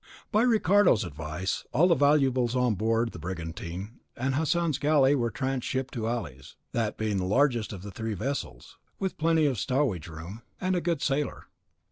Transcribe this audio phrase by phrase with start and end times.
[0.31, 5.91] By Ricardo's advice, all the valuables on board the brigantine and Hassan's galley were transhipped
[5.93, 10.41] to Ali's, that being the largest of the three vessels, with plenty of stowage room,
[10.59, 11.45] and a good sailer.